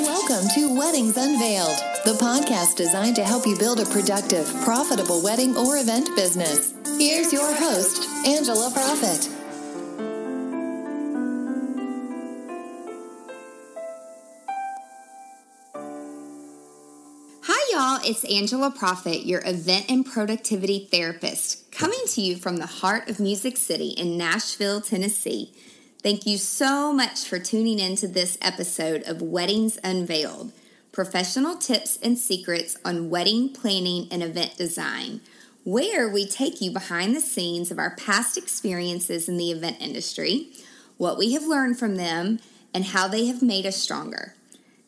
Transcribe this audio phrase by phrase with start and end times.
[0.00, 5.56] Welcome to Weddings Unveiled, the podcast designed to help you build a productive, profitable wedding
[5.56, 6.72] or event business.
[6.98, 9.28] Here's your host, Angela Proffitt.
[17.42, 18.08] Hi, y'all.
[18.08, 23.18] It's Angela Proffitt, your event and productivity therapist, coming to you from the heart of
[23.18, 25.52] Music City in Nashville, Tennessee.
[26.00, 30.52] Thank you so much for tuning in to this episode of Weddings Unveiled
[30.92, 35.20] professional tips and secrets on wedding planning and event design,
[35.64, 40.50] where we take you behind the scenes of our past experiences in the event industry,
[40.98, 42.38] what we have learned from them,
[42.72, 44.34] and how they have made us stronger.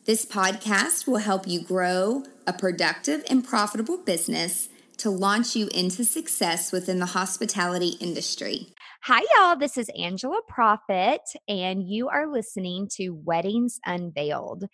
[0.05, 6.05] This podcast will help you grow a productive and profitable business to launch you into
[6.05, 8.67] success within the hospitality industry.
[9.05, 9.55] Hi, y'all.
[9.55, 14.65] This is Angela Proffitt, and you are listening to Weddings Unveiled.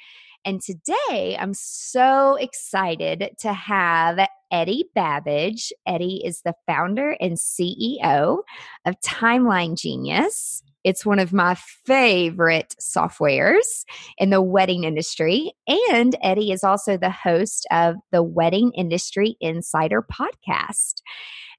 [0.44, 4.20] And today I'm so excited to have
[4.52, 5.72] Eddie Babbage.
[5.88, 8.40] Eddie is the founder and CEO
[8.86, 10.62] of Timeline Genius.
[10.84, 13.86] It's one of my favorite softwares
[14.18, 15.54] in the wedding industry.
[15.90, 20.96] And Eddie is also the host of the Wedding Industry Insider podcast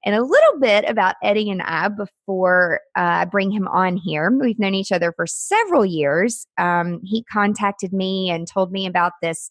[0.05, 4.31] and a little bit about Eddie and I before uh, I bring him on here.
[4.31, 6.47] We've known each other for several years.
[6.57, 9.49] Um, he contacted me and told me about this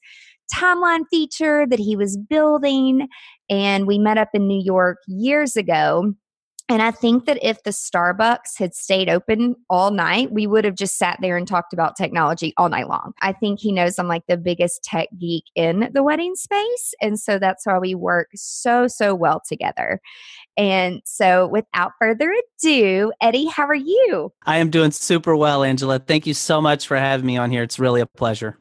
[0.55, 3.09] timeline feature that he was building,
[3.51, 6.15] and we met up in New York years ago.
[6.71, 10.75] And I think that if the Starbucks had stayed open all night, we would have
[10.75, 13.15] just sat there and talked about technology all night long.
[13.23, 16.95] I think he knows I'm like the biggest tech geek in the wedding space.
[17.01, 20.01] And so that's why we work so, so well together.
[20.59, 24.31] And so without further ado, Eddie, how are you?
[24.45, 25.99] I am doing super well, Angela.
[25.99, 27.63] Thank you so much for having me on here.
[27.63, 28.59] It's really a pleasure.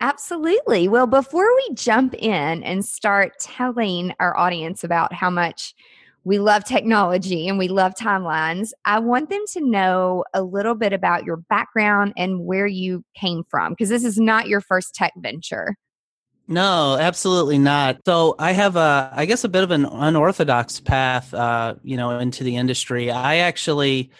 [0.00, 0.88] Absolutely.
[0.88, 5.74] Well, before we jump in and start telling our audience about how much
[6.24, 8.72] we love technology and we love timelines.
[8.84, 13.44] I want them to know a little bit about your background and where you came
[13.48, 15.76] from because this is not your first tech venture.
[16.46, 18.00] No, absolutely not.
[18.04, 22.18] So I have a, I guess, a bit of an unorthodox path, uh, you know,
[22.18, 23.10] into the industry.
[23.10, 24.10] I actually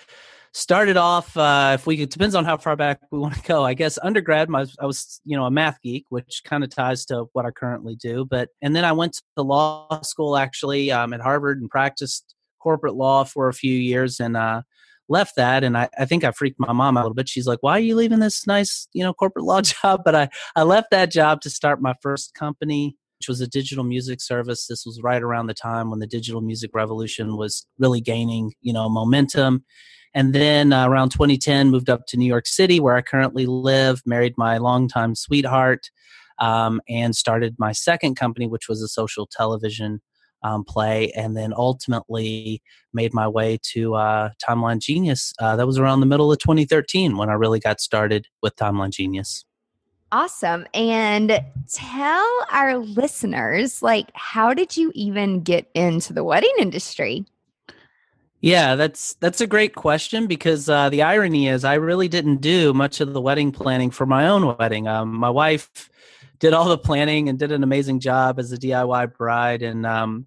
[0.52, 3.64] started off uh, if we could depends on how far back we want to go
[3.64, 7.04] i guess undergrad my, i was you know a math geek which kind of ties
[7.04, 10.90] to what i currently do but and then i went to the law school actually
[10.90, 14.60] um, at harvard and practiced corporate law for a few years and uh,
[15.08, 17.28] left that and I, I think i freaked my mom out a little bit.
[17.28, 20.02] She's like why are you leaving this nice you know corporate law job?
[20.04, 23.84] But i i left that job to start my first company which was a digital
[23.84, 28.00] music service this was right around the time when the digital music revolution was really
[28.00, 29.64] gaining you know momentum
[30.14, 34.02] and then uh, around 2010, moved up to New York City, where I currently live,
[34.04, 35.90] married my longtime sweetheart,
[36.38, 40.00] um, and started my second company, which was a social television
[40.42, 41.12] um, play.
[41.12, 45.32] And then ultimately made my way to uh, Timeline Genius.
[45.38, 48.90] Uh, that was around the middle of 2013 when I really got started with Timeline
[48.90, 49.44] Genius.
[50.12, 50.66] Awesome.
[50.74, 51.40] And
[51.72, 57.24] tell our listeners, like, how did you even get into the wedding industry?
[58.40, 62.72] Yeah, that's that's a great question because uh, the irony is I really didn't do
[62.72, 64.88] much of the wedding planning for my own wedding.
[64.88, 65.90] Um, my wife
[66.38, 69.62] did all the planning and did an amazing job as a DIY bride.
[69.62, 70.26] And um,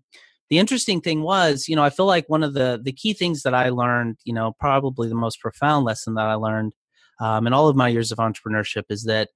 [0.51, 3.41] the interesting thing was, you know, I feel like one of the the key things
[3.41, 6.73] that I learned, you know, probably the most profound lesson that I learned
[7.19, 9.29] um, in all of my years of entrepreneurship is that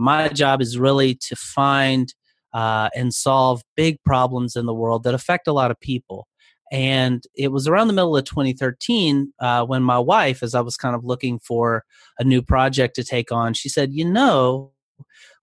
[0.00, 2.14] my job is really to find
[2.54, 6.26] uh, and solve big problems in the world that affect a lot of people.
[6.72, 10.76] And it was around the middle of 2013 uh, when my wife, as I was
[10.76, 11.84] kind of looking for
[12.18, 14.72] a new project to take on, she said, You know,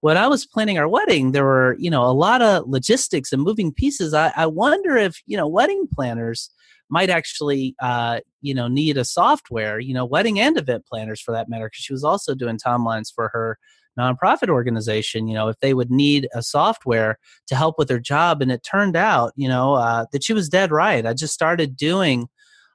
[0.02, 3.44] when I was planning our wedding, there were, you know, a lot of logistics and
[3.44, 4.14] moving pieces.
[4.14, 6.50] I, I wonder if, you know, wedding planners
[6.90, 11.34] might actually, uh, you know, need a software, you know, wedding and event planners for
[11.34, 13.60] that matter, because she was also doing timelines for her
[13.98, 17.18] nonprofit organization, you know, if they would need a software
[17.48, 18.42] to help with their job.
[18.42, 21.06] And it turned out, you know, uh, that she was dead right.
[21.06, 22.28] I just started doing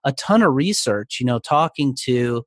[0.05, 2.45] a ton of research, you know, talking to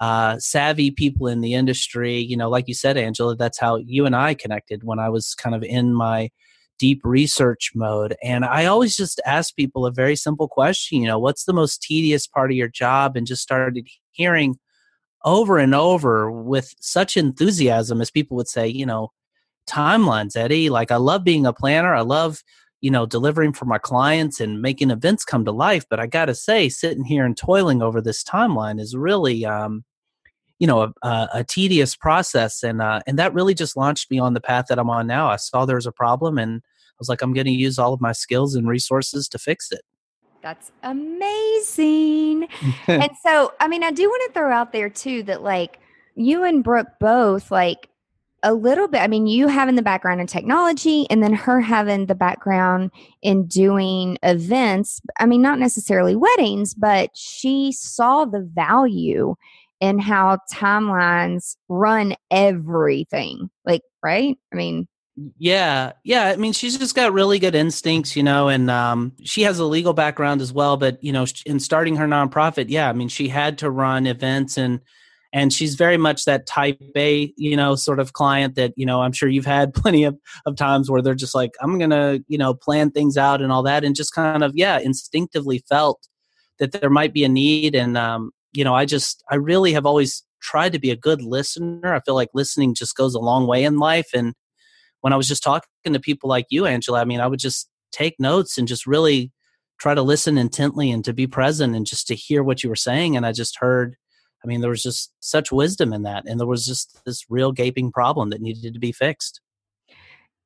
[0.00, 2.18] uh, savvy people in the industry.
[2.18, 5.34] You know, like you said, Angela, that's how you and I connected when I was
[5.34, 6.30] kind of in my
[6.78, 8.16] deep research mode.
[8.22, 11.82] And I always just ask people a very simple question, you know, what's the most
[11.82, 13.16] tedious part of your job?
[13.16, 14.58] And just started hearing
[15.24, 19.12] over and over with such enthusiasm as people would say, you know,
[19.68, 20.70] timelines, Eddie.
[20.70, 21.94] Like I love being a planner.
[21.94, 22.42] I love,
[22.80, 25.84] you know, delivering for my clients and making events come to life.
[25.88, 29.84] But I got to say, sitting here and toiling over this timeline is really, um,
[30.60, 34.34] you know a, a, tedious process and uh, and that really just launched me on
[34.34, 37.08] the path that i'm on now i saw there was a problem and i was
[37.08, 39.80] like i'm going to use all of my skills and resources to fix it
[40.42, 42.48] that's amazing
[42.86, 45.78] and so i mean i do want to throw out there too that like
[46.14, 47.90] you and brooke both like
[48.42, 49.00] a little bit.
[49.00, 52.90] I mean, you having the background in technology and then her having the background
[53.22, 55.00] in doing events.
[55.18, 59.34] I mean, not necessarily weddings, but she saw the value
[59.80, 63.50] in how timelines run everything.
[63.64, 64.36] Like, right?
[64.52, 64.88] I mean,
[65.38, 66.26] yeah, yeah.
[66.26, 69.64] I mean, she's just got really good instincts, you know, and um, she has a
[69.64, 70.76] legal background as well.
[70.76, 74.56] But you know, in starting her nonprofit, yeah, I mean, she had to run events
[74.56, 74.80] and
[75.32, 79.02] and she's very much that type A, you know, sort of client that, you know,
[79.02, 82.38] I'm sure you've had plenty of, of times where they're just like, I'm to, you
[82.38, 83.84] know, plan things out and all that.
[83.84, 86.08] And just kind of, yeah, instinctively felt
[86.58, 87.74] that there might be a need.
[87.74, 91.22] And, um, you know, I just, I really have always tried to be a good
[91.22, 91.94] listener.
[91.94, 94.10] I feel like listening just goes a long way in life.
[94.12, 94.34] And
[95.00, 97.68] when I was just talking to people like you, Angela, I mean, I would just
[97.92, 99.32] take notes and just really
[99.80, 102.76] try to listen intently and to be present and just to hear what you were
[102.76, 103.16] saying.
[103.16, 103.96] And I just heard,
[104.44, 106.24] I mean, there was just such wisdom in that.
[106.26, 109.40] And there was just this real gaping problem that needed to be fixed.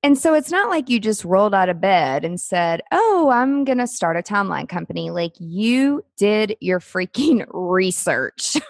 [0.04, 3.64] And so it's not like you just rolled out of bed and said, Oh, I'm
[3.64, 5.10] going to start a timeline company.
[5.10, 8.56] Like you did your freaking research.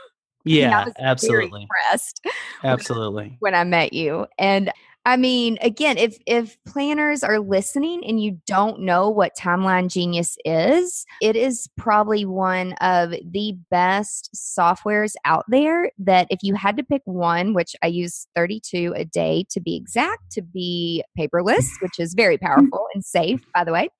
[0.47, 1.63] Yeah, absolutely.
[1.63, 2.21] impressed.
[2.65, 3.39] Absolutely.
[3.41, 4.27] When I met you.
[4.39, 4.71] And
[5.07, 10.39] I mean, again, if if planners are listening and you don't know what Timeline Genius
[10.47, 16.79] is, it is probably one of the best softwares out there that if you had
[16.79, 21.67] to pick one, which I use 32 a day to be exact, to be paperless,
[21.83, 23.91] which is very powerful and safe, by the way.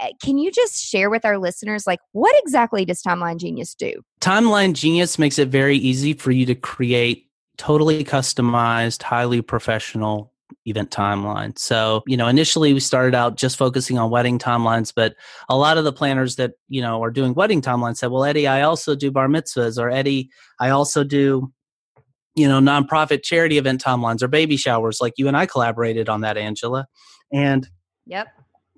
[0.00, 4.02] Eh, can you just share with our listeners like what exactly does Timeline Genius do?
[4.20, 7.27] Timeline Genius makes it very easy for you to create
[7.58, 10.32] totally customized, highly professional
[10.64, 11.58] event timeline.
[11.58, 15.14] So, you know, initially we started out just focusing on wedding timelines, but
[15.48, 18.46] a lot of the planners that, you know, are doing wedding timelines said, well, Eddie,
[18.46, 21.52] I also do bar mitzvahs, or Eddie, I also do,
[22.34, 25.00] you know, nonprofit charity event timelines or baby showers.
[25.00, 26.86] Like you and I collaborated on that, Angela.
[27.32, 27.68] And,
[28.06, 28.28] yep.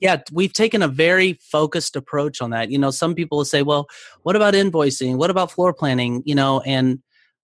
[0.00, 2.70] Yeah, we've taken a very focused approach on that.
[2.70, 3.86] You know, some people will say, well,
[4.22, 5.16] what about invoicing?
[5.16, 6.22] What about floor planning?
[6.24, 7.00] You know, and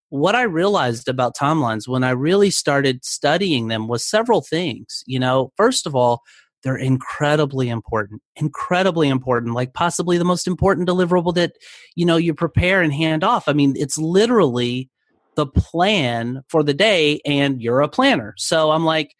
[0.08, 5.02] what I realized about timelines when I really started studying them was several things.
[5.06, 6.22] You know, first of all,
[6.62, 11.52] they're incredibly important, incredibly important, like possibly the most important deliverable that,
[11.94, 13.44] you know, you prepare and hand off.
[13.46, 14.90] I mean, it's literally
[15.36, 18.34] the plan for the day and you're a planner.
[18.36, 19.14] So I'm like,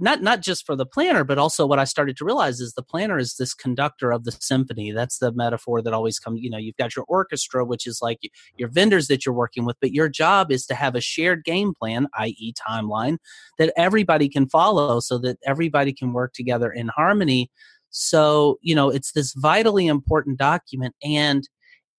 [0.00, 2.82] not not just for the planner but also what i started to realize is the
[2.82, 4.92] planner is this conductor of the symphony.
[4.92, 8.18] That's the metaphor that always comes you know you've got your orchestra which is like
[8.56, 11.74] your vendors that you're working with but your job is to have a shared game
[11.74, 13.18] plan i.e timeline
[13.58, 17.50] that everybody can follow so that everybody can work together in harmony.
[17.90, 21.48] So you know it's this vitally important document and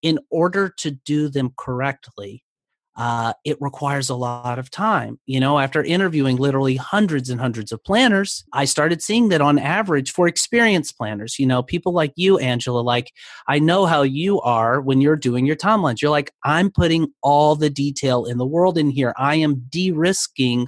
[0.02, 2.44] in order to do them correctly
[3.02, 5.20] uh, it requires a lot of time.
[5.26, 9.58] You know, after interviewing literally hundreds and hundreds of planners, I started seeing that on
[9.58, 13.12] average for experienced planners, you know, people like you, Angela, like
[13.48, 16.00] I know how you are when you're doing your timelines.
[16.00, 19.16] You're like, I'm putting all the detail in the world in here.
[19.18, 20.68] I am de risking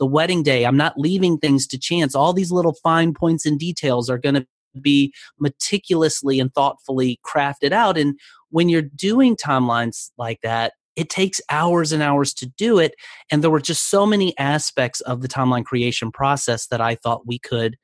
[0.00, 0.66] the wedding day.
[0.66, 2.16] I'm not leaving things to chance.
[2.16, 4.46] All these little fine points and details are going to
[4.82, 7.96] be meticulously and thoughtfully crafted out.
[7.96, 8.18] And
[8.50, 12.96] when you're doing timelines like that, it takes hours and hours to do it.
[13.30, 17.26] And there were just so many aspects of the timeline creation process that I thought
[17.26, 17.76] we could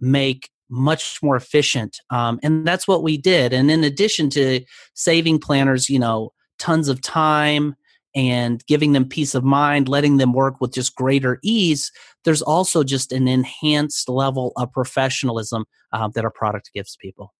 [0.00, 1.98] make much more efficient.
[2.10, 3.52] Um, and that's what we did.
[3.52, 4.62] And in addition to
[4.94, 7.76] saving planners, you know, tons of time
[8.16, 11.92] and giving them peace of mind, letting them work with just greater ease,
[12.24, 17.32] there's also just an enhanced level of professionalism uh, that our product gives people.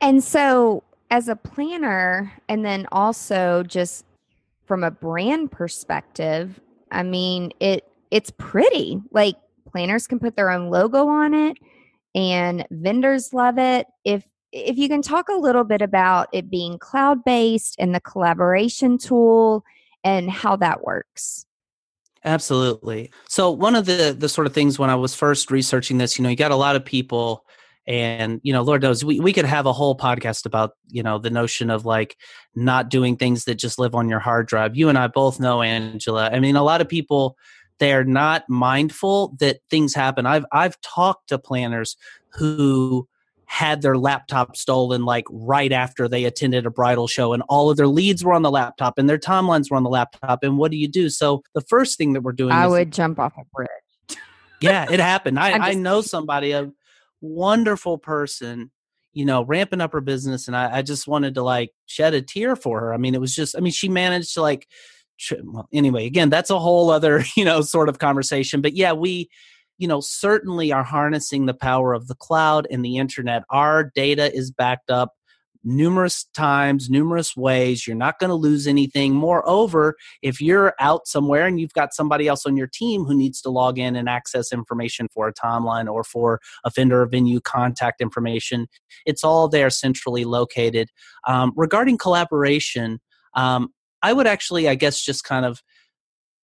[0.00, 4.04] And so as a planner and then also just
[4.64, 6.58] from a brand perspective
[6.90, 9.00] i mean it it's pretty.
[9.10, 9.36] Like
[9.68, 11.56] planners can put their own logo on it
[12.14, 13.86] and vendors love it.
[14.04, 18.00] If if you can talk a little bit about it being cloud based and the
[18.00, 19.64] collaboration tool
[20.04, 21.46] and how that works.
[22.22, 23.10] Absolutely.
[23.28, 26.22] So one of the the sort of things when i was first researching this you
[26.22, 27.46] know you got a lot of people
[27.86, 31.18] and you know lord knows we, we could have a whole podcast about you know
[31.18, 32.16] the notion of like
[32.54, 34.76] not doing things that just live on your hard drive.
[34.76, 37.36] You and i both know angela i mean a lot of people
[37.82, 40.24] they're not mindful that things happen.
[40.24, 41.96] I've i've talked to planners
[42.28, 43.08] who
[43.46, 47.76] had their laptop stolen like right after they attended a bridal show and all of
[47.76, 50.70] their leads were on the laptop and their timelines were on the laptop and what
[50.70, 51.10] do you do?
[51.10, 53.68] So the first thing that we're doing i would jump off a bridge.
[54.60, 55.38] Yeah it happened.
[55.38, 56.70] I, I know somebody a
[57.22, 58.70] wonderful person
[59.14, 62.20] you know ramping up her business and I, I just wanted to like shed a
[62.20, 64.66] tear for her i mean it was just i mean she managed to like
[65.44, 69.30] well, anyway again that's a whole other you know sort of conversation but yeah we
[69.82, 73.42] you know, certainly are harnessing the power of the cloud and the internet.
[73.50, 75.14] Our data is backed up
[75.64, 77.86] numerous times, numerous ways.
[77.86, 79.14] You're not going to lose anything.
[79.14, 83.40] Moreover, if you're out somewhere and you've got somebody else on your team who needs
[83.42, 87.40] to log in and access information for a timeline or for a vendor or venue
[87.40, 88.66] contact information,
[89.06, 90.88] it's all there centrally located.
[91.26, 93.00] Um, regarding collaboration,
[93.34, 93.70] um,
[94.02, 95.62] I would actually, I guess, just kind of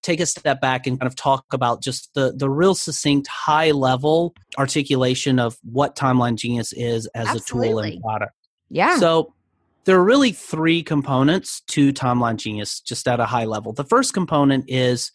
[0.03, 3.73] take a step back and kind of talk about just the the real succinct high
[3.73, 7.69] level articulation of what timeline genius is as Absolutely.
[7.69, 8.33] a tool and product
[8.71, 9.33] yeah so
[9.85, 14.15] there are really three components to timeline genius just at a high level the first
[14.15, 15.13] component is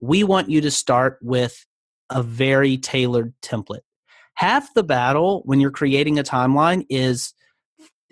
[0.00, 1.64] we want you to start with
[2.10, 3.80] a very tailored template
[4.34, 7.34] half the battle when you're creating a timeline is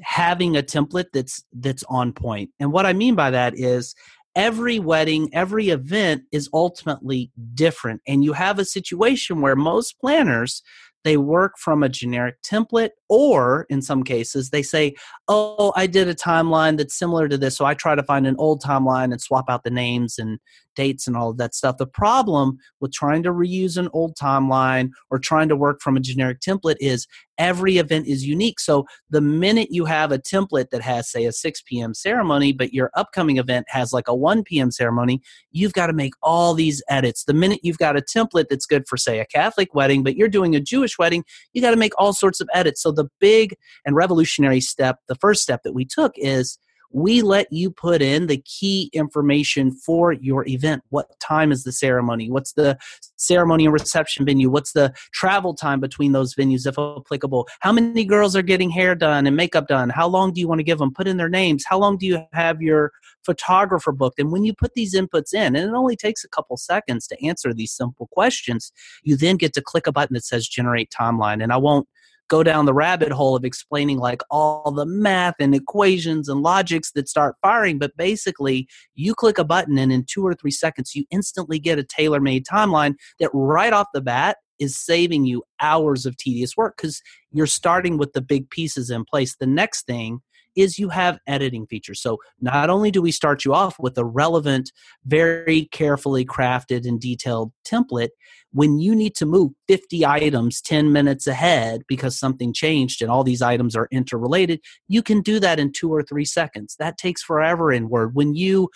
[0.00, 2.50] having a template that's that's on point.
[2.61, 3.94] and what i mean by that is
[4.34, 8.00] every wedding, every event is ultimately different.
[8.06, 10.62] And you have a situation where most planners
[11.04, 14.94] they work from a generic template, or in some cases, they say,
[15.28, 17.56] Oh, I did a timeline that's similar to this.
[17.56, 20.38] So I try to find an old timeline and swap out the names and
[20.75, 21.76] dates and all of that stuff.
[21.78, 26.00] The problem with trying to reuse an old timeline or trying to work from a
[26.00, 27.06] generic template is
[27.38, 28.61] every event is unique.
[28.61, 31.94] So the minute you have a template that has, say, a 6 p.m.
[31.94, 34.71] ceremony, but your upcoming event has like a 1 p.m.
[34.71, 37.25] ceremony, you've got to make all these edits.
[37.25, 40.28] The minute you've got a template that's good for, say, a Catholic wedding, but you're
[40.28, 42.82] doing a Jewish wedding, you got to make all sorts of edits.
[42.82, 46.58] So the big and revolutionary step, the first step that we took is
[46.92, 50.82] we let you put in the key information for your event.
[50.90, 52.30] What time is the ceremony?
[52.30, 52.78] What's the
[53.16, 54.50] ceremony and reception venue?
[54.50, 57.49] What's the travel time between those venues, if applicable?
[57.61, 59.90] How many girls are getting hair done and makeup done?
[59.90, 60.92] How long do you want to give them?
[60.92, 61.64] Put in their names.
[61.66, 62.92] How long do you have your
[63.25, 64.18] photographer booked?
[64.18, 67.25] And when you put these inputs in, and it only takes a couple seconds to
[67.25, 68.72] answer these simple questions,
[69.02, 71.42] you then get to click a button that says generate timeline.
[71.42, 71.88] And I won't
[72.33, 76.91] go down the rabbit hole of explaining like all the math and equations and logics
[76.93, 77.79] that start firing.
[77.79, 81.79] But basically, you click a button and in two or three seconds, you instantly get
[81.79, 86.57] a tailor made timeline that right off the bat is saving you hours of tedious
[86.57, 89.37] work because you're starting with the big pieces in place.
[89.39, 90.21] The next thing
[90.56, 92.00] is you have editing features.
[92.00, 94.73] So not only do we start you off with a relevant,
[95.04, 98.11] very carefully crafted and detailed template,
[98.52, 103.25] when you need to move 50 items 10 minutes ahead because something changed and all
[103.25, 106.76] these items are interrelated, you can do that in two or three seconds.
[106.78, 108.14] That takes forever in Word.
[108.14, 108.68] When you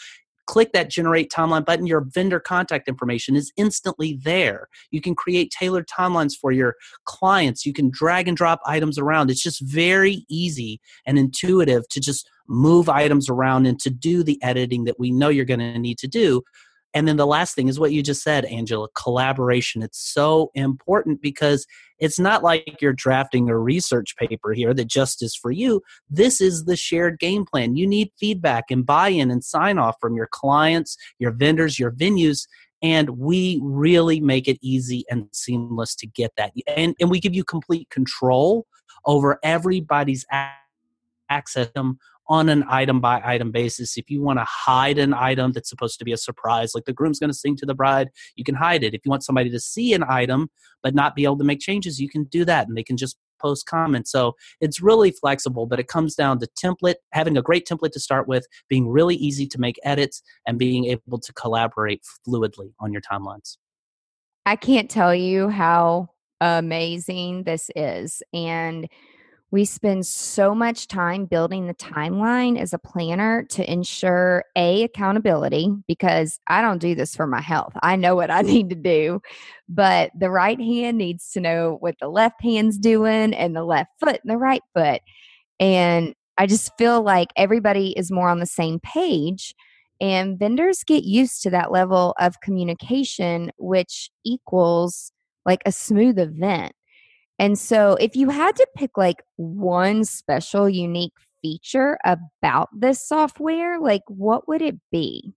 [0.47, 4.69] click that generate timeline button, your vendor contact information is instantly there.
[4.91, 6.75] You can create tailored timelines for your
[7.05, 7.67] clients.
[7.67, 9.31] You can drag and drop items around.
[9.31, 14.41] It's just very easy and intuitive to just move items around and to do the
[14.43, 16.43] editing that we know you're going to need to do
[16.97, 19.83] and then the last thing is what you just said, Angela collaboration.
[19.83, 21.67] It's so important because
[21.99, 25.83] it's not like you're drafting a research paper here that just is for you.
[26.09, 27.77] This is the shared game plan.
[27.77, 31.91] You need feedback and buy in and sign off from your clients, your vendors, your
[31.91, 32.47] venues.
[32.81, 36.55] And we really make it easy and seamless to get that.
[36.67, 38.67] And, and we give you complete control
[39.05, 40.25] over everybody's
[41.29, 41.69] access
[42.29, 43.97] on an item by item basis.
[43.97, 46.93] If you want to hide an item that's supposed to be a surprise, like the
[46.93, 48.95] groom's going to sing to the bride, you can hide it.
[48.95, 50.49] If you want somebody to see an item
[50.83, 53.17] but not be able to make changes, you can do that and they can just
[53.41, 54.11] post comments.
[54.11, 58.01] So it's really flexible, but it comes down to template, having a great template to
[58.01, 62.93] start with, being really easy to make edits, and being able to collaborate fluidly on
[62.93, 63.59] your timelines.
[64.47, 66.09] I can't tell you how
[66.41, 68.23] amazing this is.
[68.33, 68.89] And
[69.53, 75.73] we spend so much time building the timeline as a planner to ensure a accountability
[75.87, 77.73] because I don't do this for my health.
[77.83, 79.21] I know what I need to do,
[79.69, 83.91] but the right hand needs to know what the left hand's doing and the left
[84.01, 85.01] foot and the right foot.
[85.61, 89.55] And I just feel like everybody is more on the same page
[90.01, 95.11] and vendors get used to that level of communication which equals
[95.47, 96.73] like a smooth event
[97.39, 101.13] and so, if you had to pick like one special, unique
[101.43, 105.35] feature about this software, like what would it be?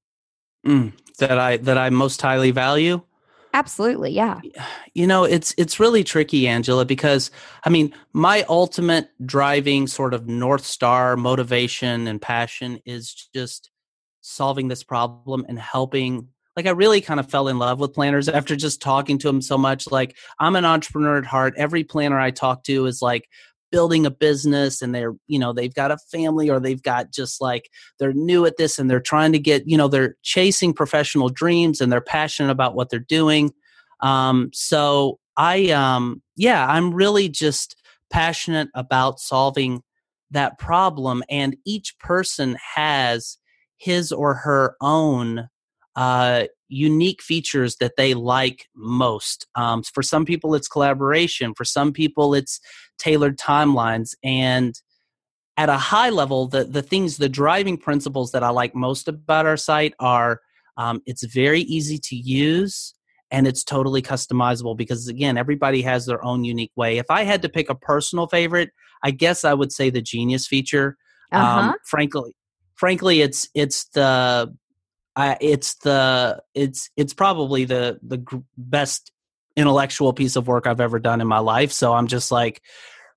[0.66, 3.02] Mm, that I that I most highly value.
[3.54, 4.40] Absolutely, yeah.
[4.94, 7.32] You know, it's it's really tricky, Angela, because
[7.66, 13.72] I mean, my ultimate driving sort of north star motivation and passion is just
[14.22, 16.30] solving this problem and helping
[16.60, 19.42] like I really kind of fell in love with planners after just talking to them
[19.42, 19.90] so much.
[19.90, 21.54] Like I'm an entrepreneur at heart.
[21.56, 23.30] Every planner I talk to is like
[23.72, 27.40] building a business and they're, you know, they've got a family or they've got just
[27.40, 31.30] like they're new at this and they're trying to get, you know, they're chasing professional
[31.30, 33.54] dreams and they're passionate about what they're doing.
[34.02, 37.78] Um, so I um yeah, I'm really just
[38.12, 39.82] passionate about solving
[40.30, 43.38] that problem and each person has
[43.78, 45.48] his or her own
[46.00, 49.46] uh, unique features that they like most.
[49.56, 51.54] Um, for some people, it's collaboration.
[51.54, 52.62] For some people, it's
[52.98, 54.16] tailored timelines.
[54.24, 54.74] And
[55.58, 59.46] at a high level, the the things, the driving principles that I like most about
[59.46, 60.40] our site are
[60.78, 62.94] um, it's very easy to use
[63.30, 67.44] and it's totally customizable because again everybody has their own unique way if i had
[67.44, 68.72] to pick a personal favorite
[69.04, 70.98] i guess i would say the genius feature
[71.32, 71.70] uh-huh.
[71.70, 72.36] um, frankly
[72.76, 74.52] frankly it's it's the
[75.20, 78.24] uh, it's the it's it's probably the the
[78.58, 79.12] best
[79.58, 81.74] intellectual piece of work I've ever done in my life.
[81.74, 82.62] So I'm just like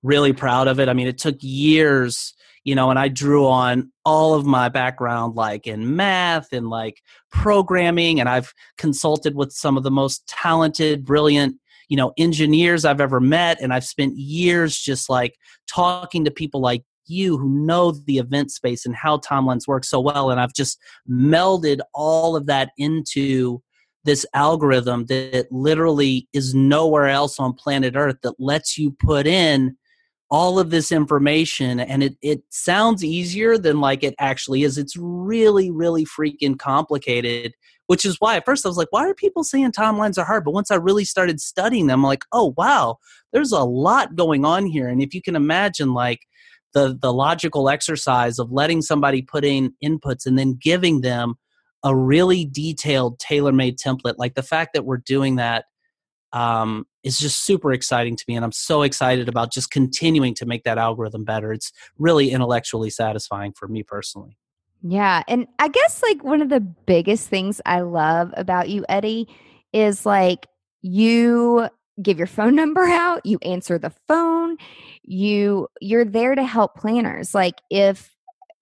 [0.03, 0.89] really proud of it.
[0.89, 5.37] I mean, it took years, you know, and I drew on all of my background,
[5.37, 11.05] like in math and like programming, and I've consulted with some of the most talented,
[11.05, 11.55] brilliant,
[11.89, 15.37] you know, engineers I've ever met, and I've spent years just like
[15.69, 20.01] talking to people like you who know the event space and how timelines work so
[20.01, 20.31] well.
[20.31, 20.79] And I've just
[21.11, 23.63] melded all of that into
[24.05, 29.77] this algorithm that literally is nowhere else on planet Earth that lets you put in
[30.31, 34.79] all of this information and it, it sounds easier than like it actually is.
[34.79, 37.53] It's really, really freaking complicated,
[37.87, 40.45] which is why at first I was like, why are people saying timelines are hard?
[40.45, 42.97] But once I really started studying them, I'm like, oh wow,
[43.35, 44.89] there's a lot going on here.
[44.89, 46.21] And if you can imagine like
[46.73, 51.35] the the logical exercise of letting somebody put in inputs and then giving them
[51.85, 54.15] a really detailed tailor-made template.
[54.17, 55.65] Like the fact that we're doing that
[56.33, 60.47] um, is just super exciting to me and i'm so excited about just continuing to
[60.47, 61.53] make that algorithm better.
[61.53, 64.39] It's really intellectually satisfying for me personally.
[64.83, 69.29] Yeah and i guess like one of the biggest things i love about you eddie
[69.73, 70.47] is like
[70.81, 71.69] you
[72.03, 74.57] give your phone number out, you answer the phone,
[75.03, 77.35] you you're there to help planners.
[77.35, 78.11] Like if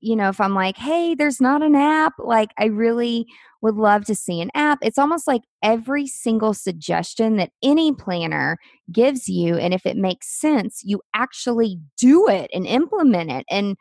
[0.02, 3.26] you know, if I'm like, "Hey, there's not an app," like I really
[3.62, 4.78] would love to see an app.
[4.82, 8.58] It's almost like every single suggestion that any planner
[8.90, 13.44] gives you and if it makes sense, you actually do it and implement it.
[13.50, 13.76] And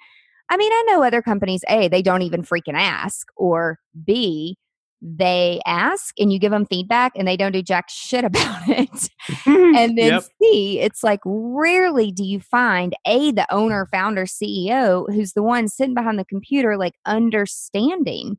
[0.49, 4.57] I mean, I know other companies, A, they don't even freaking ask, or B,
[5.01, 8.89] they ask and you give them feedback and they don't do jack shit about it.
[8.89, 9.75] Mm-hmm.
[9.75, 10.23] and then yep.
[10.41, 15.67] C, it's like rarely do you find A, the owner, founder, CEO, who's the one
[15.67, 18.37] sitting behind the computer, like understanding.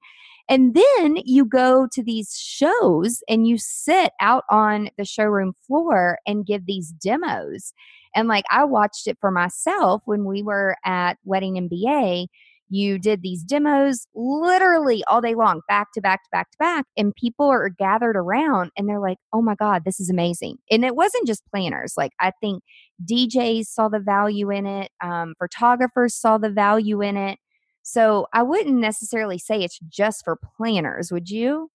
[0.49, 6.19] And then you go to these shows and you sit out on the showroom floor
[6.27, 7.73] and give these demos.
[8.17, 12.27] And like I watched it for myself when we were at Wedding MBA
[12.71, 16.87] you did these demos literally all day long, back to back to back to back,
[16.97, 20.57] and people are gathered around and they're like, oh my God, this is amazing.
[20.71, 21.95] And it wasn't just planners.
[21.97, 22.63] Like, I think
[23.05, 27.39] DJs saw the value in it, um, photographers saw the value in it.
[27.83, 31.71] So I wouldn't necessarily say it's just for planners, would you?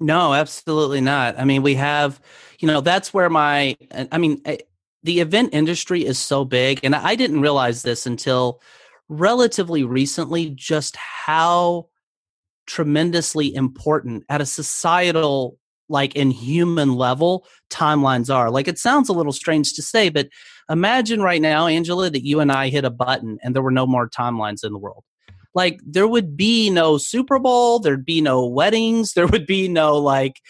[0.00, 1.38] No, absolutely not.
[1.38, 2.20] I mean, we have,
[2.58, 3.76] you know, that's where my,
[4.10, 4.58] I mean, eh,
[5.04, 8.60] the event industry is so big, and I didn't realize this until
[9.08, 11.86] relatively recently just how
[12.66, 15.58] tremendously important at a societal
[15.90, 20.28] like in human level timelines are like it sounds a little strange to say but
[20.70, 23.86] imagine right now angela that you and i hit a button and there were no
[23.86, 25.04] more timelines in the world
[25.54, 29.98] like there would be no super bowl there'd be no weddings there would be no
[29.98, 30.40] like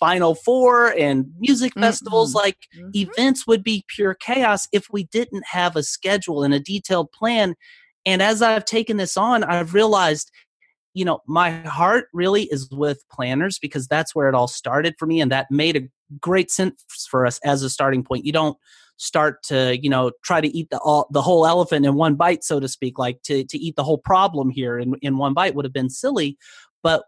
[0.00, 2.44] final four and music festivals mm-hmm.
[2.44, 2.90] like mm-hmm.
[2.94, 7.54] events would be pure chaos if we didn't have a schedule and a detailed plan
[8.06, 10.30] and as I've taken this on, I've realized,
[10.94, 15.06] you know, my heart really is with planners because that's where it all started for
[15.06, 15.20] me.
[15.20, 15.88] And that made a
[16.20, 18.24] great sense for us as a starting point.
[18.24, 18.56] You don't
[18.96, 22.44] start to, you know, try to eat the all, the whole elephant in one bite,
[22.44, 25.54] so to speak, like to, to eat the whole problem here in, in one bite
[25.54, 26.36] would have been silly.
[26.82, 27.04] But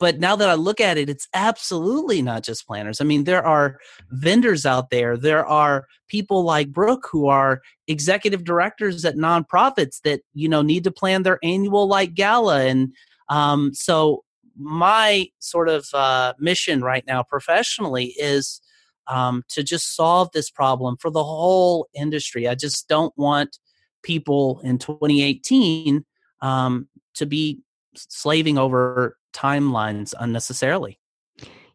[0.00, 3.02] but now that I look at it, it's absolutely not just planners.
[3.02, 3.78] I mean, there are
[4.10, 5.16] vendors out there.
[5.16, 10.84] There are people like Brooke who are executive directors at nonprofits that you know need
[10.84, 12.94] to plan their annual like gala, and
[13.28, 14.24] um, so
[14.56, 18.62] my sort of uh, mission right now professionally is
[19.06, 22.48] um, to just solve this problem for the whole industry.
[22.48, 23.58] I just don't want
[24.02, 26.06] people in 2018
[26.40, 27.60] um, to be
[27.94, 30.98] slaving over timelines unnecessarily.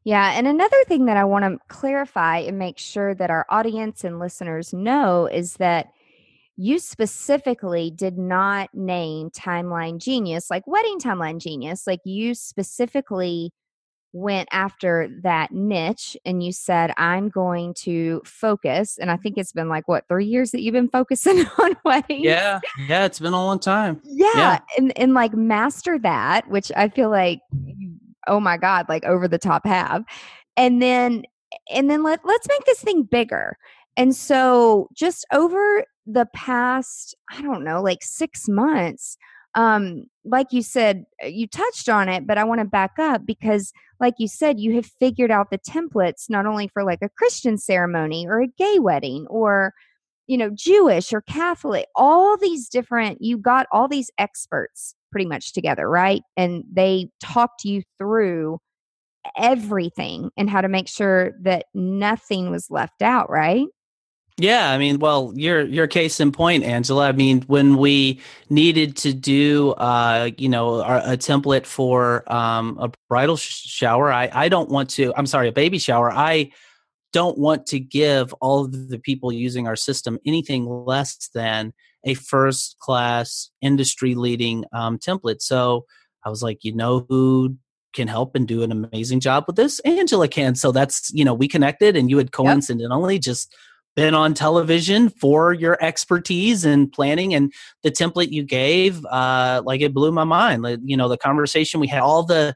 [0.04, 0.34] Yeah.
[0.38, 4.20] And another thing that I want to clarify and make sure that our audience and
[4.20, 5.88] listeners know is that
[6.58, 11.88] you specifically did not name Timeline Genius like Wedding Timeline Genius.
[11.88, 13.52] Like you specifically
[14.16, 18.98] went after that niche and you said, I'm going to focus.
[18.98, 22.24] And I think it's been like, what, three years that you've been focusing on weddings?
[22.24, 22.62] Yeah.
[22.88, 23.04] Yeah.
[23.04, 24.00] It's been a long time.
[24.06, 24.32] Yeah.
[24.36, 24.60] yeah.
[24.78, 27.42] And, and like master that, which I feel like,
[28.28, 30.06] oh my God, like over the top have.
[30.56, 31.24] And then,
[31.70, 33.58] and then let, let's make this thing bigger.
[33.98, 39.18] And so just over the past, I don't know, like six months,
[39.56, 43.26] um, like you said, uh, you touched on it, but I want to back up
[43.26, 47.10] because, like you said, you have figured out the templates not only for like a
[47.10, 49.74] Christian ceremony or a gay wedding or,
[50.28, 55.54] you know, Jewish or Catholic, all these different, you got all these experts pretty much
[55.54, 56.22] together, right?
[56.36, 58.60] And they talked you through
[59.38, 63.68] everything and how to make sure that nothing was left out, right?
[64.38, 67.08] Yeah, I mean, well, your your case in point, Angela.
[67.08, 68.20] I mean, when we
[68.50, 74.12] needed to do, uh, you know, our, a template for um, a bridal sh- shower,
[74.12, 75.14] I I don't want to.
[75.16, 76.12] I'm sorry, a baby shower.
[76.12, 76.52] I
[77.14, 81.72] don't want to give all of the people using our system anything less than
[82.04, 85.42] a first class industry leading um, template.
[85.42, 85.86] So
[86.26, 87.56] I was like, you know, who
[87.94, 89.80] can help and do an amazing job with this?
[89.80, 90.56] Angela can.
[90.56, 93.24] So that's you know, we connected, and you had coincidentally yep.
[93.24, 93.56] just
[93.96, 97.52] been on television for your expertise in planning and
[97.84, 100.64] the template you gave uh, like it blew my mind.
[100.64, 102.56] Like, you know the conversation we had all the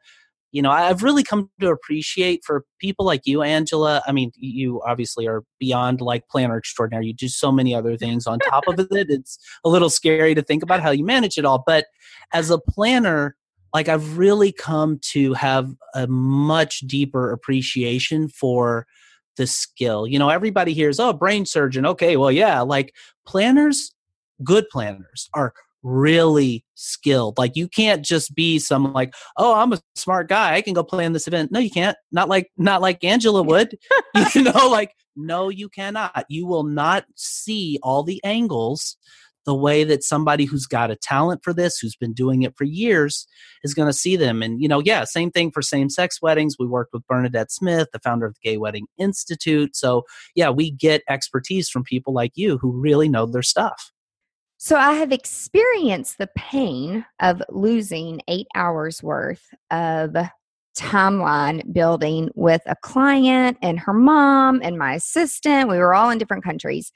[0.52, 4.82] you know i've really come to appreciate for people like you angela i mean you
[4.86, 7.08] obviously are beyond like planner extraordinary.
[7.08, 8.88] You do so many other things on top of it.
[8.92, 11.86] It's a little scary to think about how you manage it all but
[12.34, 13.36] as a planner
[13.74, 18.88] like i've really come to have a much deeper appreciation for
[19.40, 20.06] the skill.
[20.06, 21.86] You know, everybody hears, oh, brain surgeon.
[21.88, 22.94] Okay, well, yeah, like
[23.26, 23.96] planners,
[24.44, 27.38] good planners are really skilled.
[27.38, 30.56] Like you can't just be some like, oh, I'm a smart guy.
[30.56, 31.52] I can go plan this event.
[31.52, 31.98] No, you can't.
[32.12, 33.78] Not like not like Angela would.
[34.36, 36.26] you know, like no, you cannot.
[36.28, 38.98] You will not see all the angles
[39.46, 42.66] the way that somebody who's got a talent for this, who's been doing it for
[42.66, 43.28] years,
[43.64, 44.44] is going to see them.
[44.44, 46.58] And, you know, yeah, same thing for same sex weddings.
[46.60, 49.76] We worked with Bernadette Smith, the founder of the Gay Wedding Institute.
[49.76, 50.04] So,
[50.36, 53.92] yeah, we get expertise from people like you who really know their stuff.
[54.58, 60.16] So, I have experienced the pain of losing eight hours worth of
[60.78, 65.70] timeline building with a client and her mom and my assistant.
[65.70, 66.92] We were all in different countries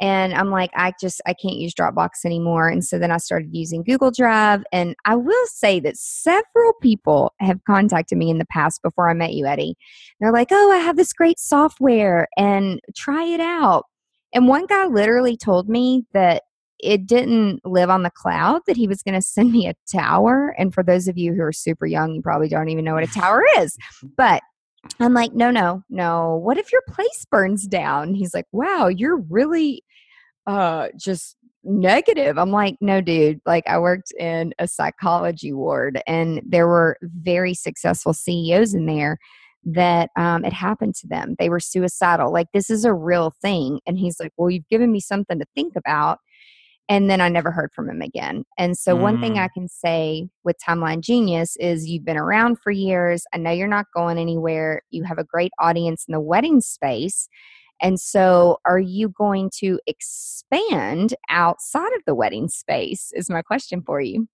[0.00, 2.68] and i'm like i just i can't use dropbox anymore.
[2.68, 4.64] And so then i started using google drive.
[4.72, 9.14] And i will say that several people have contacted me in the past before i
[9.14, 9.76] met you eddie.
[10.20, 13.84] They're like oh i have this great software and try it out.
[14.32, 16.42] And one guy literally told me that
[16.78, 20.54] it didn't live on the cloud that he was going to send me a tower.
[20.58, 23.02] And for those of you who are super young you probably don't even know what
[23.02, 23.76] a tower is.
[24.16, 24.42] But
[25.00, 26.36] I'm like, no, no, no.
[26.36, 28.14] What if your place burns down?
[28.14, 29.82] He's like, wow, you're really
[30.46, 32.38] uh just negative.
[32.38, 33.40] I'm like, no, dude.
[33.44, 39.18] Like, I worked in a psychology ward, and there were very successful CEOs in there
[39.64, 41.34] that um, it happened to them.
[41.38, 42.32] They were suicidal.
[42.32, 43.80] Like, this is a real thing.
[43.86, 46.20] And he's like, well, you've given me something to think about
[46.88, 48.44] and then I never heard from him again.
[48.58, 49.00] And so, mm.
[49.00, 49.52] one thing I mm.
[49.54, 53.24] can say with Timeline Genius is you've been around for years.
[53.32, 54.82] I know you're not going anywhere.
[54.90, 57.28] You have a great audience in the wedding space.
[57.82, 63.12] And so, are you going to expand outside of the wedding space?
[63.14, 64.28] Is my question for you.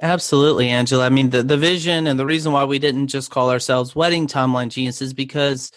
[0.00, 1.06] Absolutely, Angela.
[1.06, 4.28] I mean, the, the vision and the reason why we didn't just call ourselves Wedding
[4.28, 5.72] Timeline Genius is because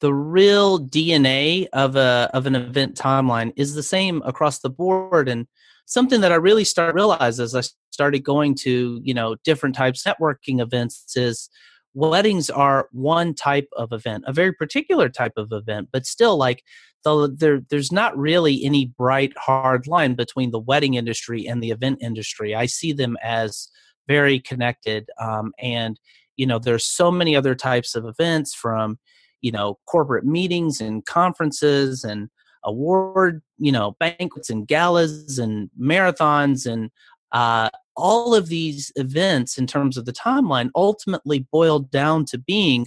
[0.00, 5.28] the real DNA of a of an event timeline is the same across the board
[5.28, 5.46] and
[5.86, 10.04] something that I really start realize as I started going to, you know, different types
[10.04, 11.50] networking events is
[11.94, 16.62] weddings are one type of event, a very particular type of event, but still like
[17.04, 21.70] the, there there's not really any bright hard line between the wedding industry and the
[21.70, 22.54] event industry.
[22.54, 23.68] I see them as
[24.06, 26.00] very connected um, and
[26.36, 28.98] you know there's so many other types of events from
[29.40, 32.28] you know corporate meetings and conferences and
[32.64, 36.90] award you know banquets and galas and marathons and
[37.32, 42.86] uh, all of these events in terms of the timeline ultimately boiled down to being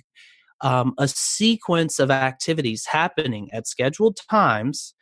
[0.62, 4.94] um, a sequence of activities happening at scheduled times,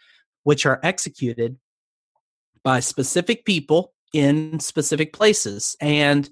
[0.43, 1.57] which are executed
[2.63, 5.75] by specific people in specific places.
[5.79, 6.29] And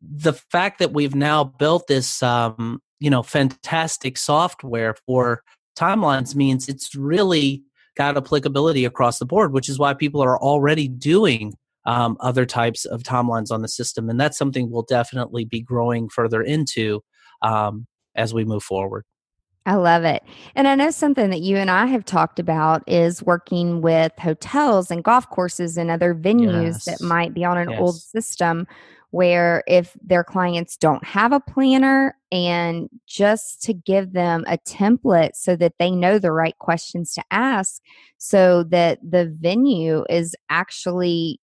[0.00, 5.42] the fact that we've now built this, um, you know, fantastic software for
[5.76, 7.62] timelines means it's really
[7.96, 11.54] got applicability across the board, which is why people are already doing
[11.86, 14.08] um, other types of timelines on the system.
[14.08, 17.02] And that's something we'll definitely be growing further into
[17.42, 19.04] um, as we move forward.
[19.66, 20.22] I love it.
[20.54, 24.90] And I know something that you and I have talked about is working with hotels
[24.90, 26.84] and golf courses and other venues yes.
[26.84, 27.80] that might be on an yes.
[27.80, 28.66] old system
[29.14, 35.36] where if their clients don't have a planner and just to give them a template
[35.36, 37.80] so that they know the right questions to ask
[38.18, 41.38] so that the venue is actually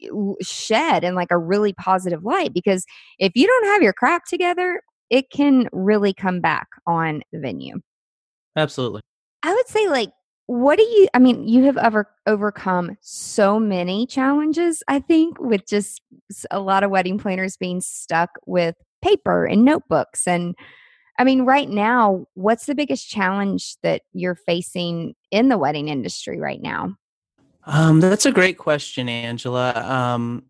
[0.00, 0.06] eh,
[0.40, 2.86] shed in like a really positive light because
[3.18, 7.80] if you don't have your crap together it can really come back on the venue.
[8.54, 9.00] Absolutely.
[9.42, 10.10] I would say like
[10.48, 15.66] what do you I mean you have ever overcome so many challenges I think with
[15.68, 16.00] just
[16.50, 20.54] a lot of wedding planners being stuck with paper and notebooks and
[21.18, 26.40] I mean right now what's the biggest challenge that you're facing in the wedding industry
[26.40, 26.94] right now?
[27.66, 29.74] Um that's a great question Angela.
[29.84, 30.44] Um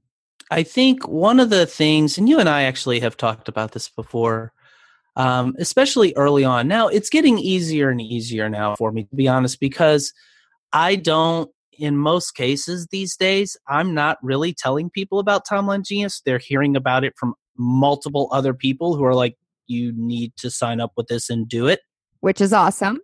[0.51, 3.91] I think one of the things, and you and I actually have talked about this
[3.91, 4.55] before,
[5.19, 6.69] um, especially early on.
[6.69, 10.13] Now it's getting easier and easier now for me, to be honest, because
[10.73, 16.23] I don't, in most cases these days, I'm not really telling people about Timeline Genius.
[16.25, 20.81] They're hearing about it from multiple other people who are like, you need to sign
[20.81, 21.81] up with this and do it.
[22.21, 22.99] Which is awesome.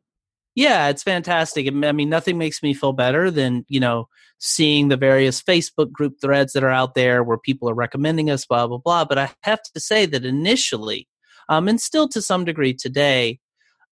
[0.57, 1.66] Yeah, it's fantastic.
[1.66, 6.14] I mean, nothing makes me feel better than, you know, seeing the various Facebook group
[6.20, 9.05] threads that are out there where people are recommending us, blah, blah, blah.
[9.05, 11.09] But I have to say that initially,
[11.48, 13.40] um, and still to some degree today,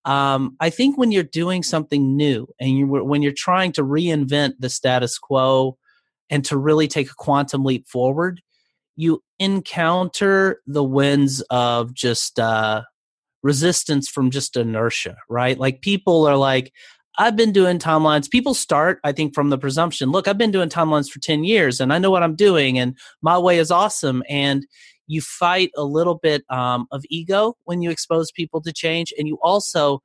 [0.04, 4.54] um, I think when you're doing something new and you when you're trying to reinvent
[4.58, 5.76] the status quo
[6.28, 8.42] and to really take a quantum leap forward,
[8.96, 12.82] you encounter the winds of just uh,
[13.42, 15.58] resistance from just inertia, right?
[15.58, 16.72] Like people are like,
[17.18, 18.30] I've been doing timelines.
[18.30, 21.80] People start, I think, from the presumption look, I've been doing timelines for 10 years
[21.80, 24.22] and I know what I'm doing and my way is awesome.
[24.28, 24.66] And
[25.06, 29.12] you fight a little bit um, of ego when you expose people to change.
[29.18, 30.02] And you also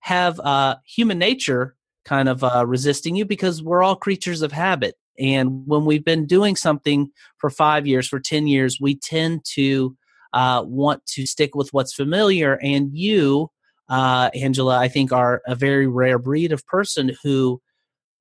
[0.00, 4.94] have uh, human nature kind of uh, resisting you because we're all creatures of habit.
[5.18, 9.96] And when we've been doing something for five years, for 10 years, we tend to
[10.32, 12.58] uh, want to stick with what's familiar.
[12.62, 13.50] And you,
[13.88, 17.60] uh, Angela, I think are a very rare breed of person who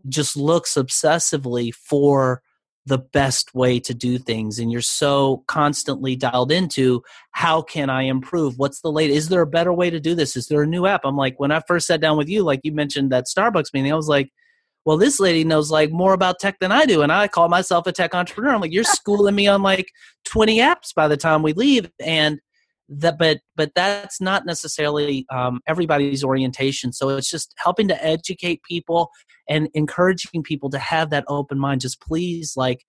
[0.10, 2.42] just looks obsessively for
[2.88, 8.04] the best way to do things and you're so constantly dialed into how can i
[8.04, 8.58] improve?
[8.58, 10.36] What's the latest is there a better way to do this?
[10.36, 11.02] Is there a new app?
[11.04, 13.91] I'm like when i first sat down with you like you mentioned that starbucks meeting
[13.91, 14.32] i was like
[14.88, 17.88] well, this lady knows like more about tech than I do, and I call myself
[17.88, 18.54] a tech entrepreneur.
[18.54, 19.91] I'm like, you're schooling me on like
[20.23, 22.39] 20 apps by the time we leave, and
[22.89, 26.93] that, but but that's not necessarily um, everybody's orientation.
[26.93, 29.10] So it's just helping to educate people
[29.50, 31.82] and encouraging people to have that open mind.
[31.82, 32.86] Just please, like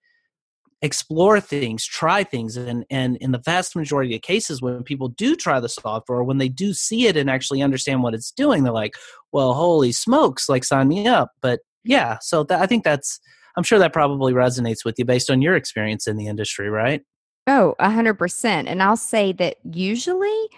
[0.80, 5.34] explore things try things and and in the vast majority of cases when people do
[5.34, 8.72] try the software when they do see it and actually understand what it's doing they're
[8.72, 8.94] like
[9.32, 13.18] well holy smokes like sign me up but yeah so th- i think that's
[13.56, 17.02] i'm sure that probably resonates with you based on your experience in the industry right
[17.48, 20.48] oh 100% and i'll say that usually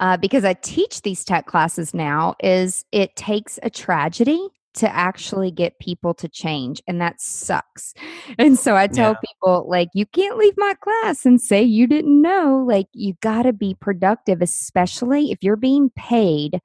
[0.00, 5.50] uh, because i teach these tech classes now is it takes a tragedy to actually
[5.50, 7.94] get people to change and that sucks
[8.38, 9.18] and so i tell yeah.
[9.26, 13.42] people like you can't leave my class and say you didn't know like you got
[13.42, 16.60] to be productive especially if you're being paid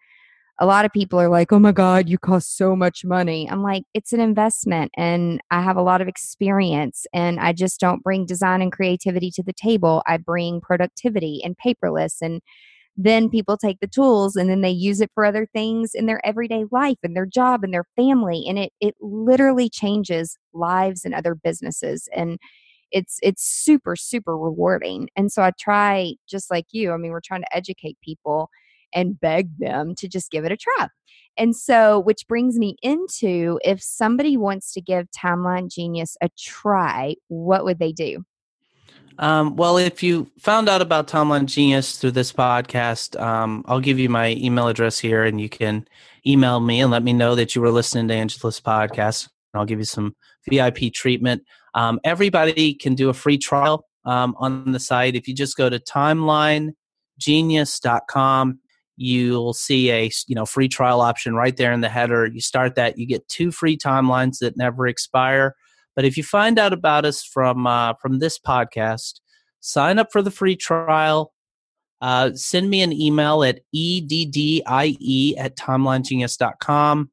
[0.64, 3.50] a lot of people are like, oh my God, you cost so much money.
[3.52, 7.82] I'm like, it's an investment and I have a lot of experience and I just
[7.82, 10.04] don't bring design and creativity to the table.
[10.08, 12.22] I bring productivity and paperless.
[12.22, 12.42] And
[12.96, 16.26] then people take the tools and then they use it for other things in their
[16.26, 18.46] everyday life and their job and their family.
[18.48, 22.08] And it, it literally changes lives and other businesses.
[22.16, 22.40] And
[22.90, 27.20] it's it's super super rewarding and so i try just like you i mean we're
[27.20, 28.52] trying to educate people
[28.94, 30.88] and beg them to just give it a try.
[31.38, 37.16] And so, which brings me into if somebody wants to give Timeline Genius a try,
[37.28, 38.24] what would they do?
[39.20, 44.00] Um, well, if you found out about Timeline Genius through this podcast, um, I'll give
[44.00, 45.88] you my email address here and you can
[46.26, 49.30] email me and let me know that you were listening to Angela's podcast.
[49.54, 50.16] And I'll give you some
[50.50, 51.44] VIP treatment.
[51.76, 55.16] Um, everybody can do a free trial um, on the site.
[55.16, 58.60] If you just go to timelinegenius.com,
[58.96, 62.26] you'll see a you know free trial option right there in the header.
[62.26, 65.56] You start that, you get two free timelines that never expire.
[65.96, 69.20] But if you find out about us from uh, from this podcast,
[69.60, 71.34] sign up for the free trial.
[72.02, 74.62] Uh, send me an email at eddie
[75.38, 77.10] at timelinegenius.com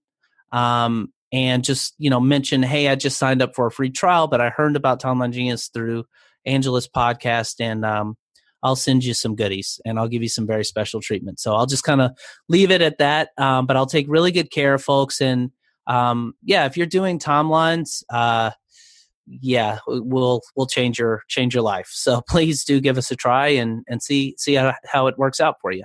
[0.53, 4.27] um, and just you know mention, hey, I just signed up for a free trial,
[4.27, 6.05] but I heard about Timeline Genius through
[6.45, 8.17] Angela's podcast, and um,
[8.63, 11.41] I'll send you some goodies and I'll give you some very special treatment.
[11.41, 12.13] So I'll just kind of
[12.49, 13.31] leave it at that.
[13.39, 15.21] Um, but I'll take really good care of folks.
[15.21, 15.51] And
[15.87, 18.51] um, yeah, if you're doing timelines, uh,
[19.27, 21.89] yeah, we'll we'll change your change your life.
[21.93, 25.41] So please do give us a try and and see see how, how it works
[25.41, 25.85] out for you.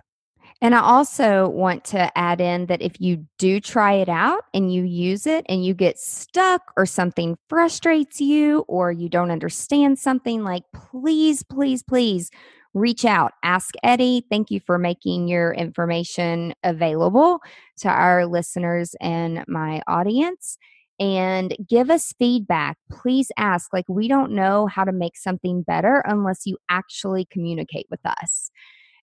[0.62, 4.74] And I also want to add in that if you do try it out and
[4.74, 10.00] you use it and you get stuck or something frustrates you or you don't understand
[10.00, 12.32] something, like please, please, please
[12.76, 13.32] reach out.
[13.42, 14.24] Ask Eddie.
[14.30, 17.40] Thank you for making your information available
[17.78, 20.58] to our listeners and my audience.
[20.98, 22.78] And give us feedback.
[22.90, 23.74] Please ask.
[23.74, 28.50] Like, we don't know how to make something better unless you actually communicate with us.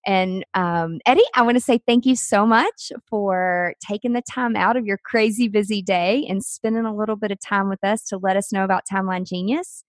[0.04, 4.56] And um, Eddie, I want to say thank you so much for taking the time
[4.56, 8.04] out of your crazy busy day and spending a little bit of time with us
[8.06, 9.84] to let us know about Timeline Genius.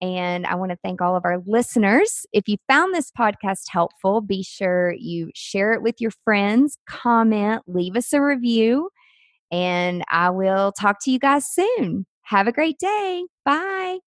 [0.00, 2.26] And I want to thank all of our listeners.
[2.32, 7.62] If you found this podcast helpful, be sure you share it with your friends, comment,
[7.66, 8.90] leave us a review,
[9.50, 12.06] and I will talk to you guys soon.
[12.22, 13.24] Have a great day.
[13.44, 13.98] Bye.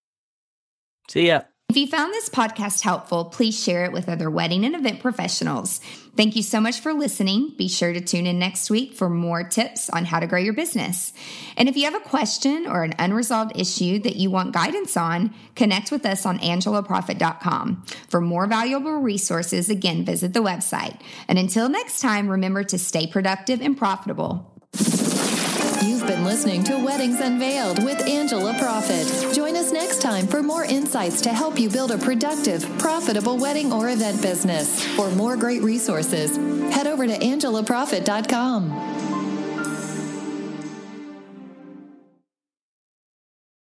[1.10, 1.42] See ya.
[1.70, 5.82] If you found this podcast helpful, please share it with other wedding and event professionals.
[6.16, 7.56] Thank you so much for listening.
[7.58, 10.54] Be sure to tune in next week for more tips on how to grow your
[10.54, 11.12] business.
[11.58, 15.36] And if you have a question or an unresolved issue that you want guidance on,
[15.56, 17.84] connect with us on angelaproffitt.com.
[18.08, 20.98] For more valuable resources, again, visit the website.
[21.28, 24.54] And until next time, remember to stay productive and profitable.
[25.84, 29.36] You've been listening to Weddings Unveiled with Angela Proffitt.
[29.36, 33.72] Join us next time for more insights to help you build a productive, profitable wedding
[33.72, 34.84] or event business.
[34.96, 36.36] For more great resources,
[36.74, 39.17] head over to angelaproffitt.com.